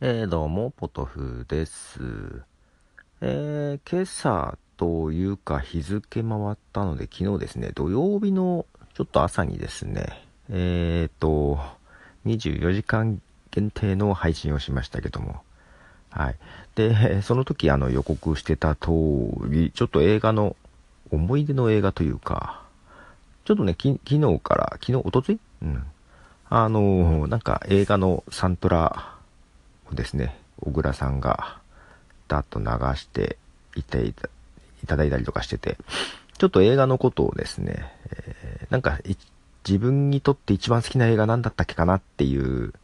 [0.00, 2.00] えー、どうも、ポトフです。
[3.20, 11.60] えー、今朝というか日付回ったので、昨日ですね、土曜日のちょっと朝にですね、えーと、
[12.26, 13.22] 24時間
[13.52, 15.42] 限定の配信をしましたけども、
[16.10, 16.36] はい。
[16.74, 18.90] で、その時あの予告してた通
[19.46, 20.56] り、ちょっと映画の、
[21.12, 22.64] 思い出の映画というか、
[23.44, 25.38] ちょっとね、昨日から、昨日、おとつい？
[25.62, 25.84] うん。
[26.50, 29.13] あのなんか映画のサントラ
[29.94, 31.58] ですね、小倉さんが、
[32.28, 32.66] だっと流
[32.96, 33.36] して
[33.76, 34.14] いてい
[34.86, 35.76] ただいたりとかしてて、
[36.38, 38.98] ちょっと映画のことをですね、えー、なんか、
[39.66, 42.74] 自分にとって一番好きな映画何だったっけかなっていう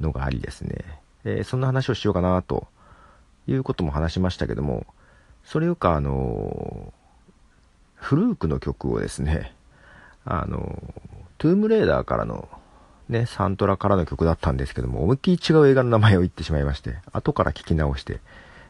[0.00, 0.84] のがありですね、
[1.24, 2.66] えー、そんな話をしようかなと
[3.46, 4.86] いうことも話しましたけども、
[5.44, 6.92] それよかあの
[7.94, 9.54] フルークの曲をですね、
[10.24, 10.82] あの
[11.38, 12.48] トゥームレーダーからの
[13.08, 18.20] ね、サントラからの曲だったんですけども、思いっきり違う映画の名前を言ってしまいまして、後から聞き直して、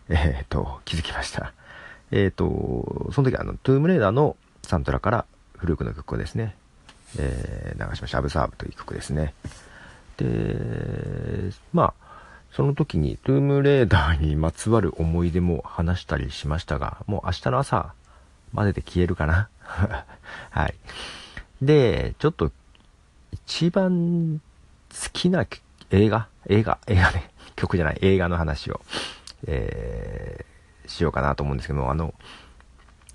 [0.09, 1.53] えっ、と、気づきました。
[2.11, 5.25] えっ、と、その時あの、トゥームレーダーのサントラから
[5.57, 6.55] フルークの曲をですね、
[7.19, 8.19] えー、流しました。
[8.19, 9.33] アブサードという曲ですね。
[10.19, 12.07] で、まあ、
[12.53, 17.93] その時にトゥームレーダーにまつわる思い出も話したりしましたが、もう明日の朝
[18.53, 19.49] までで消えるかな
[20.51, 20.75] はい。
[21.61, 22.51] で、ちょっと
[23.33, 24.41] 一番
[24.91, 25.47] 好きな
[25.91, 26.29] 映画？
[26.49, 26.79] 映画？
[26.87, 27.31] 映画ね。
[27.57, 28.81] 曲じゃない、映画の話を、
[29.47, 32.15] えー、しようかなと思うんですけども、あの、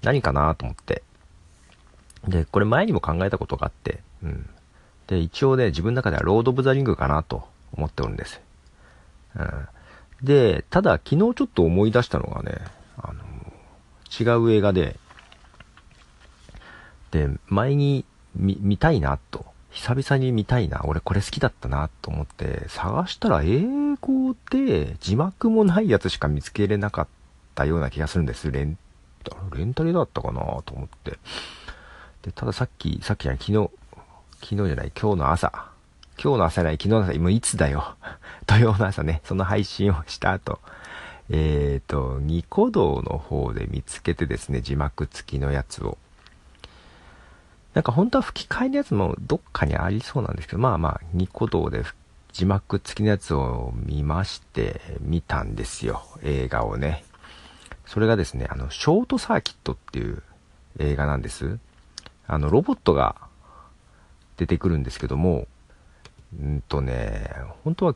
[0.02, 1.04] 何かなと思って。
[2.28, 4.50] で、これ前にも考えたことがあって、うん。
[5.08, 8.42] で、一応ね、自分の中ではロード・オブ・ザ・リングかなと思っておるんです。
[9.36, 9.68] うん。
[10.24, 12.58] で、ただ昨日ちょっと思い出したのがね、
[12.98, 13.24] あの、
[14.20, 14.98] 違う映画で、
[17.12, 23.64] で、前に見、見たいなと久々に見たいな、俺これ好きだったなと思って探したら英
[24.00, 27.08] 語で字幕もないやつしか見つけれなかっ
[27.56, 28.52] たような気がするんです。
[28.52, 28.78] レン
[29.56, 31.20] レンタルだったかなと思って。
[32.24, 33.70] で、たださっき、さっきじゃない、昨日、
[34.42, 35.72] 昨日じゃない、今日の朝。
[36.22, 37.96] 今日の朝じゃない、昨日の朝、今いつだよ。
[38.46, 40.60] 土曜の朝ね、その配信をした後、
[41.30, 45.98] えっ、ー、と、ニコ動の方で見つけてですね、字幕付きのやつを。
[47.74, 51.84] なんか本当は吹き替えのやつもどっかにありそうなんですけど、まあまあ、ニコ動で
[52.34, 56.04] 字幕付きのやつを見まして、見たんですよ。
[56.22, 57.04] 映画をね。
[57.86, 60.22] それがですね、あの、ショートサーキットっていう
[60.80, 61.60] 映画なんです。
[62.28, 63.16] あの、ロボットが
[64.38, 65.48] 出てくるんですけども、
[66.40, 67.30] うんとね、
[67.64, 67.96] 本当は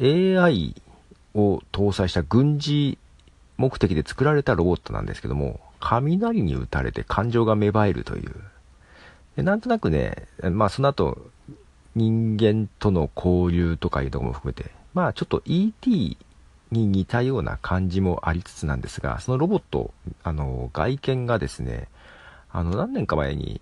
[0.00, 0.74] AI
[1.34, 2.98] を搭載した軍事
[3.56, 8.32] 目的で作られたロボットなんですけども、雷に打たれて感情が芽生えるという。
[9.36, 11.18] でなんとなくね、まあその後、
[11.94, 16.16] 人間との交流とかいうとこも含めて、まあちょっと ET
[16.70, 21.88] に似たような感じもありつつなんですが、そのロボット、あの、外見がですね、
[22.50, 23.60] あの、何年か前に、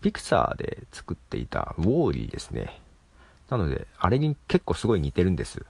[0.00, 2.80] ピクサーで作っていたウォーリーですね。
[3.50, 5.64] なので、あれに結構すごい似てるんです。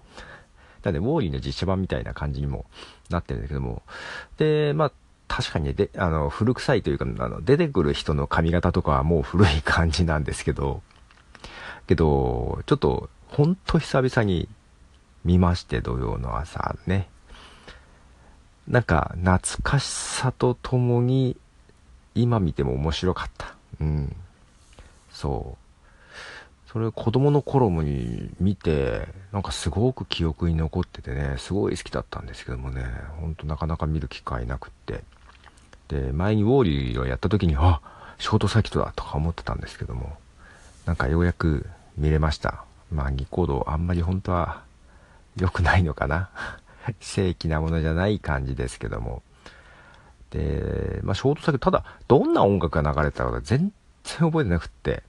[0.83, 2.66] なので、ウォーリーの実写版みたいな感じにも
[3.09, 3.83] なってるんだけども。
[4.37, 4.93] で、まあ、
[5.28, 10.83] 確かにで、あの、古臭いというか、あの、出てくる人の髪型とかはもう古い感じなんですけど、
[11.87, 14.49] けど、ちょっと、ほんと久々に
[15.25, 17.09] 見まして、土曜の朝ね。
[18.66, 21.37] なんか、懐かしさとともに、
[22.15, 23.55] 今見ても面白かった。
[23.81, 24.16] うん。
[25.10, 25.69] そう。
[26.72, 32.84] それ子供の頃に見て、なんかすごく記憶に残っててね、すごい好きだったんですけどもね、
[33.21, 35.03] ほんとなかなか見る機会なくって。
[35.88, 37.81] で、前にウォーリーをやった時に、あ
[38.19, 40.16] ショートサーキットだとか思ってたんですけども、
[40.87, 41.66] なんかようやく
[41.97, 42.65] 見れました。
[42.93, 44.62] まあ、ニコ動あんまり本当は
[45.37, 46.31] 良くないのかな。
[47.00, 49.22] 正規なものじゃない感じですけども。
[50.31, 53.72] で、まあ、ショートサーキット、ただ、どんな音楽が流れてたか全
[54.04, 55.03] 然覚えてなくって、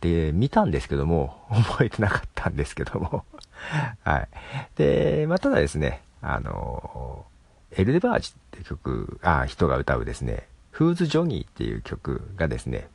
[0.00, 3.24] で、見たんですけども、 覚えてなかったんですけども
[4.02, 4.28] はい。
[4.76, 7.26] で、まあ、ただですね、あの
[7.76, 12.88] エルデバージって曲、あ、人が歌うですね、フーズ・ジョニーっていう曲がですね、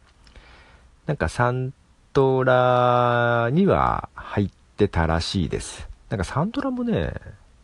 [1.05, 1.73] なんかサン
[2.13, 5.87] トラには入ってたらしいです。
[6.09, 7.13] なんかサントラもね、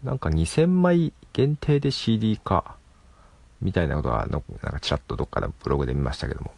[0.03, 2.75] なんか2000枚限定で CD 化
[3.61, 6.51] みたいなことはの、なんかちらっとどっかのブログで見ましたけども。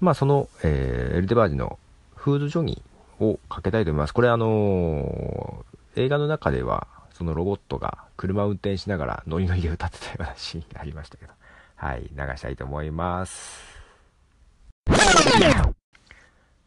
[0.00, 1.78] まあその、えー、エルデバージの
[2.16, 4.14] フーズ・ジョニーをかけたいと思います。
[4.14, 6.86] これあのー、映画の中では
[7.22, 11.30] そのロボットが車を運転しながらノリノリで歌ってたようなシーンがありましたけど、
[11.76, 13.80] はい、流したいと思います。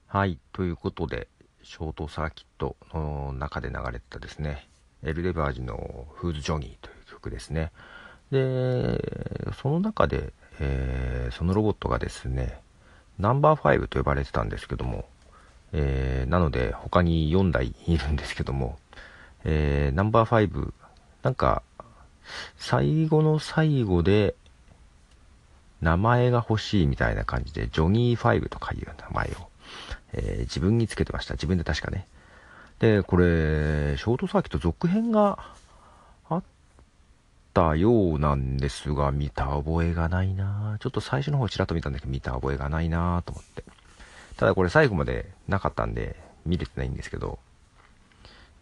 [0.08, 1.28] はい、ということで、
[1.62, 4.70] ショートサーキットの中で流れてたですね、
[5.04, 7.74] エルレバージのフーズ・ジョニーという曲ですね。
[8.32, 10.32] で、その中で、
[10.62, 12.62] えー、そのロボットがですね、
[13.20, 15.04] ナンバー5と呼ばれてたんですけども、
[15.74, 18.80] えー、なので他に4台いるんですけども、
[19.46, 20.74] えー、ナンバー5、
[21.24, 21.62] なんか、
[22.58, 24.36] 最後の最後で、
[25.82, 29.50] 名前が欲しいみたいな感じで、ジョニー5とかいう名前を、
[30.14, 31.36] えー、自分につけてました。
[31.36, 32.08] 自分で確かね。
[32.80, 35.38] で、これ、ショートサーキット続編が
[36.28, 36.44] あっ
[37.54, 43.64] たようなんですが、見た覚えがないなちょっと最初の方ちらっと見たんだけど、見た覚えがないなと思って。
[44.38, 46.16] ただこれ最後までなかったんで、
[46.46, 47.40] 見れてないんですけど、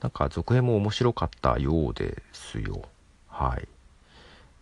[0.04, 2.82] なんか続編も面白かったようですよ。
[3.30, 3.68] はい。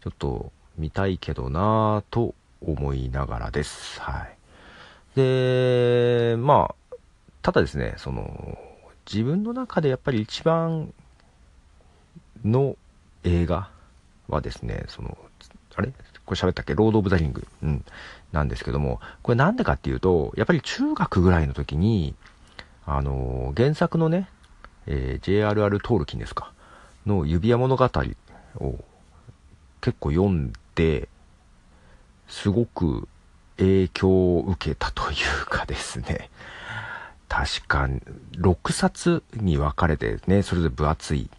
[0.04, 4.00] ちょっと見たいけどなぁと思いながらです。
[4.00, 4.38] はい。
[5.16, 6.96] で、まあ、
[7.42, 8.56] ただですね、その、
[9.12, 10.94] 自分の中でやっぱり一番
[12.46, 12.78] の
[13.24, 13.72] 映画
[14.28, 15.18] はですね、その、
[15.76, 15.92] あれ？
[16.24, 16.76] これ喋ったっけ？
[16.76, 17.48] ロード・オブ・ザ・リング。
[17.64, 17.84] うん。
[18.32, 22.14] なんですけども、これなんでかっていうと、やっぱり中学ぐらいの時に、
[22.86, 24.30] あの、原作のね、
[24.94, 25.80] えー、J.R.R.
[25.80, 26.52] トールキンですか、
[27.06, 27.90] の指輪物語を
[29.80, 31.08] 結構読んで、
[32.28, 33.08] すごく
[33.56, 36.30] 影響を受けたというかですね、
[37.30, 37.88] 確か
[38.34, 41.30] 6冊に分かれてね、それぞれ分厚い。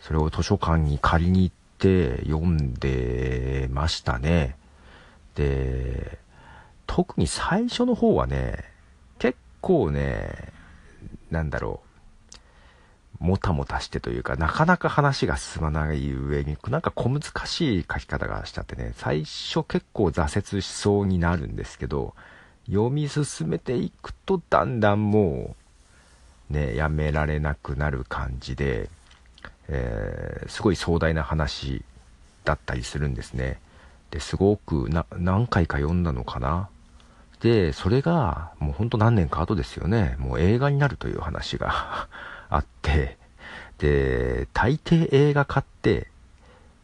[0.00, 4.56] それを図書館に借りに行って読んでましたね。
[5.34, 6.18] で、
[6.86, 8.64] 特に最初の方はね、
[9.18, 10.54] 結構ね、
[11.30, 11.89] なんだろう、
[13.20, 22.14] もたもたしてというか、なかなか話が進まない上に、なんか小難しい書き方がしちゃってね、最初結構挫折しそうになるんですけど、
[22.66, 25.56] 読み進めていくとだんだんも
[26.50, 28.88] うねやめられなくなる感じで、
[29.68, 31.82] えー、すごい壮大な話
[32.44, 33.60] だったりするんですね。
[34.10, 36.68] ですごく何回か読んだのかな。
[37.40, 40.16] でそれがもうほんと何年か後ですよね。
[40.18, 42.08] もう映画になるという話が。
[42.50, 43.16] あって
[43.78, 46.08] で大抵映画化って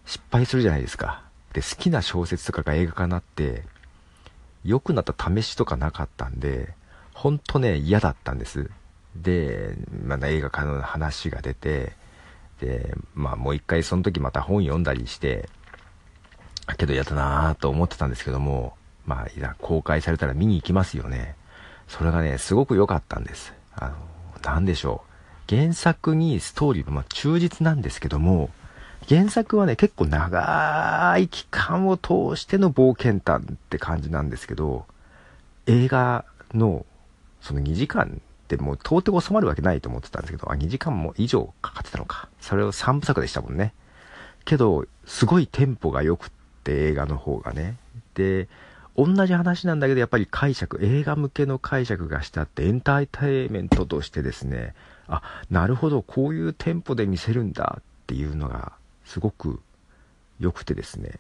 [0.07, 1.23] 失敗するじゃないですか
[1.53, 3.65] で好きな小説とかが映画化になって
[4.67, 6.75] 良くなった試しとかなかったんで、
[7.15, 8.69] ほんとね、嫌だったんです。
[9.15, 9.75] で、
[10.05, 11.93] まだ映画化の話が出て、
[12.61, 15.49] で、まあもう一回その時また本読んだりして、
[16.77, 18.75] けど嫌だなぁと思ってたんですけども、
[19.07, 21.37] まあ、いざ公開されたら見に行きますよね。
[21.87, 23.55] それがね、すごく良かったんです。
[23.77, 23.95] あの、
[24.43, 25.16] なんでしょう。
[25.49, 28.51] 原作にストーリーもま忠実なんですけども、
[29.09, 34.87] 原作はね、結構長い期間を通しての冒険探って感じなんですけど、
[35.67, 36.85] 映画の
[37.41, 42.29] その2時間ってもう到底収まるわけないと思ってたんですけど、あ、2時間も以上かかってたのか。
[42.41, 43.73] それを3部作でしたもんね。
[44.45, 46.31] けど、すごいテンポが良くっ
[46.65, 47.77] て映画の方がね。
[48.15, 48.49] で、
[48.97, 54.75] 同じ話なんだけど、やっぱり解釈、映画向けの解釈がしてあって、エンターテイメントとしてですね、
[55.09, 58.73] あ、なるほど、こういうテンポで見せるんだっていうのが
[59.05, 59.61] すごく
[60.41, 61.19] 良くてですね。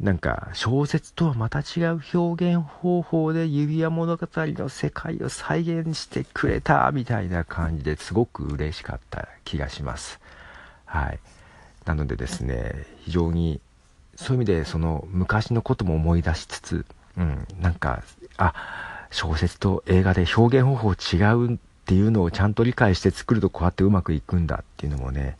[0.00, 10.20] なんか小説とはまた違う表現方法で指輪物語の世界を再現してくれたみたいな感じですごく嬉しかった気がします。
[10.84, 11.18] はい。
[11.84, 13.60] なのでですね非常に
[14.14, 16.86] そういう意味でその昔のことも思い出しつつ
[17.16, 18.04] うんなんか
[18.36, 18.54] あ
[19.10, 21.16] 小説と映画で表現方法違
[21.54, 21.58] う
[21.88, 25.38] っていうのをちゃんと理解して作るとこうやってうまくいくんだっていうのもね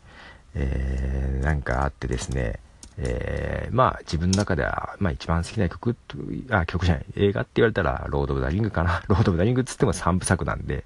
[0.55, 2.59] えー、なんかあってですね、
[2.97, 6.17] えー、まあ自分の中では、まあ一番好きな曲と、
[6.49, 9.03] あ、曲じゃない、映画って言われたら、ロード・オブ・ザ・リングかな。
[9.07, 10.85] ロード・オブ・ザ・リングっつっても3部作なんで。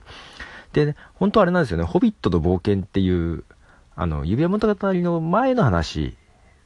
[0.74, 3.44] で、本当はあれなんですよね、ホビットと冒険っていう、
[3.96, 6.16] あの、指輪物語の前の話、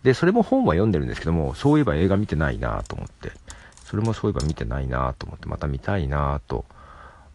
[0.03, 3.31] で、それも本は読んでるんですけども、そういえば映画見てないなと思って、
[3.83, 6.65] それもそういえば見てないなと思って、また見たいなと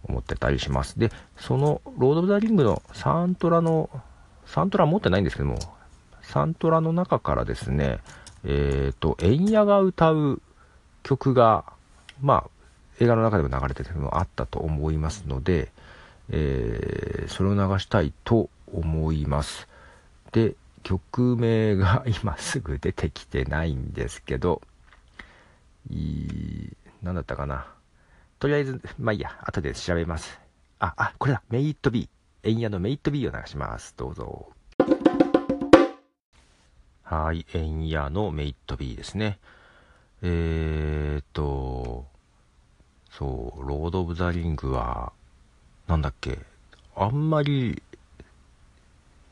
[0.05, 0.99] 思ってたりします。
[0.99, 3.91] で、その、ロード・オブ・ザ・リングのサントラの
[4.47, 5.59] サントラ持ってないんですけども、
[6.23, 8.01] サントラの中からですね、
[8.45, 10.43] えっ、ー、と、エンヤが歌う
[11.03, 11.65] 曲が、
[12.21, 12.51] まあ、
[13.01, 15.73] 映画の中でも流れてるのもあったと思いますので、
[16.31, 19.69] えー、それを流したいと思います。
[20.33, 24.63] で、曲名が今すぐ出てきてないんですけど、
[25.91, 26.69] い
[27.03, 27.67] 何だったかな。
[28.43, 30.41] とりあえず、まあいいや、後で調べます。
[30.81, 32.49] あ、あ、これだ、メイトビー。
[32.49, 33.95] エンヤのメイト B を流します。
[33.97, 34.51] どうぞ。
[37.05, 39.39] はい、エンヤのメイト B ですね。
[40.23, 42.09] えーと、
[43.13, 45.13] そう、ロード・オブ・ザ・リングは、
[45.87, 46.41] なんだっけ、
[46.97, 47.81] あんまり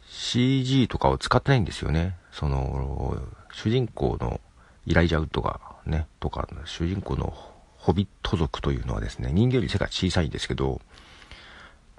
[0.06, 2.16] CG とかを使ってないんですよね。
[2.30, 3.20] その、
[3.52, 4.40] 主人公の
[4.86, 7.49] イライジャウッドがね、とか、主人公の
[7.80, 10.80] ホビット族というのはですね、人間より背が小さいんですけど、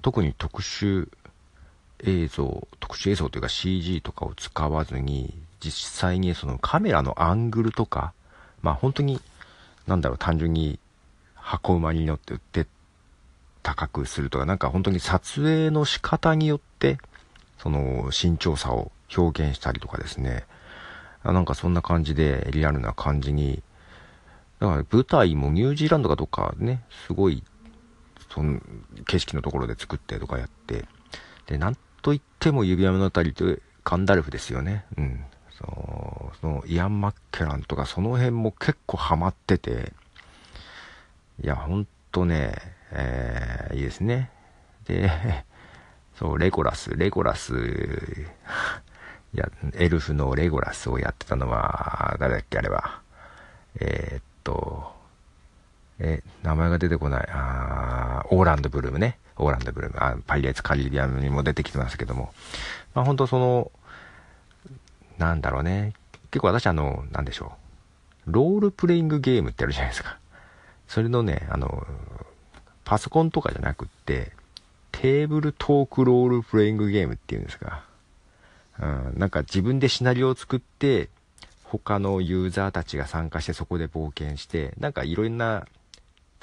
[0.00, 1.08] 特に特殊
[2.04, 8.12] 映像、特殊映像というか CG とかを使わずに、実際にそのカメラのアングルとか、
[8.62, 9.20] まあ本当に、
[9.88, 10.78] なんだろう、単純に
[11.34, 12.66] 箱馬に乗って売って
[13.64, 16.98] 高くするとか、なんか本当に撮影の仕方によって、
[17.58, 20.44] その身長差を表現したりとかですね、
[21.24, 23.62] なんかそんな感じでリアルな感じに、
[24.62, 27.42] だから舞台もニュージーランドかどっかね、すごい、
[28.32, 28.60] その
[29.08, 30.84] 景色のところで作ってとかやって、
[31.46, 34.84] で、なんといっても指輪物語とガンダルフですよね。
[34.96, 35.24] うん。
[35.50, 39.92] その、イアン・マッケランとかその辺も結構ハマってて、
[41.42, 42.54] いや、ほんとね、
[42.92, 44.30] えー、いいですね。
[44.86, 45.10] で、
[46.14, 47.52] そう、レゴラス、レゴラス、
[49.34, 53.00] い や、エルフのレゴラスをやってたのは、誰だっけ、あれは。
[53.80, 54.92] えー、と、
[55.98, 57.28] え、名前が出てこない。
[57.30, 59.18] あーオーランド・ブルームね。
[59.36, 59.98] オーランド・ブルーム。
[60.00, 62.32] あパイレーツ・カリビアンにも出てきてますけども。
[62.94, 63.70] まあ本当その、
[65.18, 65.94] なんだろうね。
[66.30, 67.52] 結構私あの、なんでしょ
[68.26, 68.32] う。
[68.32, 70.18] ロールプレイングゲームってあるじゃないですか。
[70.88, 71.86] それのね、あの、
[72.84, 74.32] パソコンとかじゃなくって、
[74.90, 77.84] テーブルトークロールプレイングゲームっていうんですか。
[78.80, 81.08] うん、なんか自分でシナリオを作って、
[81.78, 85.66] 他のユーザーたちが参加してそこで冒険して、なんかいろんな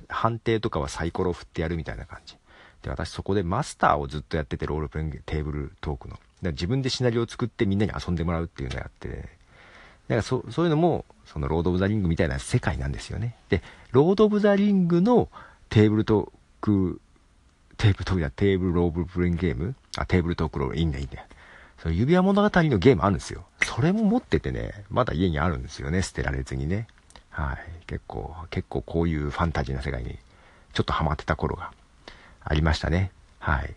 [0.07, 2.35] 判定とかはサイコロを振ってやるみたいな感じ。
[2.81, 6.17] で、私そこでマスターをずっとやってて、ロールプレイングテーブルトークの。
[6.41, 13.35] だ自分でシナリオを作ってみんなに遊んでもらうっていうのをやって、だからそそういうのも、そのロード・オブ・ザ・リングみたいな世界なんですよね。
[13.49, 15.29] で、ロード・オブ・ザ・リングの
[15.69, 16.31] テーブルトー
[16.61, 17.01] ク、
[17.77, 19.75] テーブルトークやテーブルロールプレイングゲーム？
[19.95, 21.23] あ、テーブルトークロール、いいんだいいんだ。
[21.81, 23.45] その指輪物語のゲームあるんですよ。
[23.63, 26.87] それも持っててね、まだ家にあるんですよね、捨てられずにね。
[27.29, 27.85] はい。
[27.87, 30.17] 結構、結構こういうファンタジーな世界に
[30.73, 31.71] ちょっとハマってた頃が
[32.43, 33.11] ありましたね。
[33.39, 33.73] はい。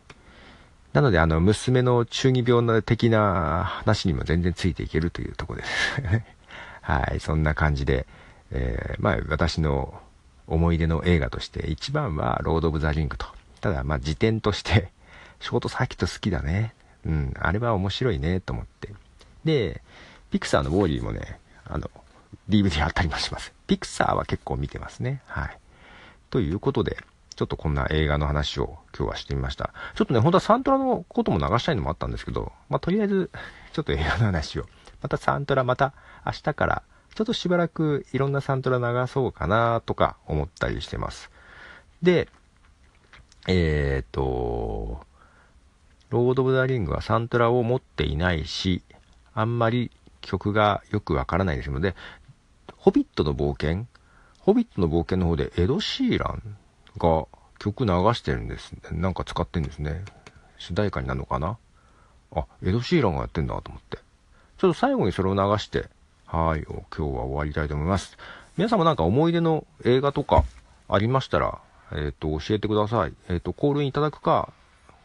[0.92, 5.70] なので、あの、娘の中二病的な話にも全然ついていけるというとこです。
[6.82, 7.20] はい。
[7.20, 8.06] そんな感じで、
[8.50, 10.00] えー、まあ、私の
[10.46, 13.26] 思い出の映画として一番はロード・オブ・ザ・リングと。
[13.60, 14.90] ただ、まあ、時点として、
[15.40, 16.74] ショートサーキット好きだね。
[17.06, 18.94] うん、あれは面白いね、と思って。
[19.44, 19.82] で、
[20.30, 21.90] ピクサーのウォーリーもね、あの、
[22.48, 23.52] DVD あったりもします。
[23.66, 25.22] ピクサーは結構見てますね。
[25.26, 25.58] はい。
[26.30, 26.96] ということで、
[27.34, 29.72] ちょっとこんな映画の話を今日はしてみました。
[29.94, 33.30] ちょっとね、本当はサントラのことも流したいのもあったんですけど、まあ、とりあえず、
[33.72, 34.66] ちょっと映画の話を。
[35.00, 35.94] またサントラ、また
[36.24, 36.82] 明日から、
[37.14, 41.30] ちょっとしばらくいろんなサントラ流そうかなとか思ったりしてます。
[42.02, 42.28] で、
[43.48, 45.04] えっ、と、
[46.12, 48.82] ロード・オブ・ザ・リングはサントラを持っていないし、
[49.32, 49.90] あんまり
[50.20, 51.96] 曲がよくわからないですので、
[52.76, 53.86] ホビットの冒険
[54.40, 56.56] ホビットの冒険の方でエド・シーラン
[56.98, 57.26] が
[57.58, 58.74] 曲流してるんです。
[58.92, 60.04] なんか使ってんですね。
[60.58, 61.56] 主題歌になるのかな？
[62.36, 63.96] あ、エド・シーランがやってんだと思って。
[64.58, 65.88] ちょっと最後にそれを流して、
[66.26, 68.18] はい、今日は終わりたいと思います。
[68.58, 70.44] 皆さんもなんか思い出の映画とか
[70.88, 71.58] ありましたら、
[71.92, 73.14] えっ、ー、と、教えてください。
[73.30, 74.52] えっ、ー、と、コールインいただくか、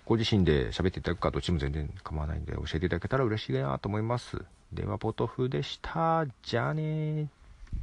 [0.07, 4.41] ご自身で喋っていただくか、どっちも全然構わないんで、教えていただけたら嬉しいなと思います。
[4.71, 6.25] では、ポトフでした。
[6.43, 7.36] じゃあねー。